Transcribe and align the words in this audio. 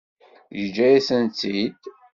Yeǧǧa-yasent-tt-id. 0.59 1.79